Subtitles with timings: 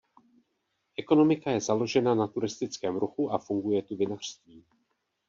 [1.01, 4.65] Ekonomika je založena na turistickém ruchu a funguje tu vinařství.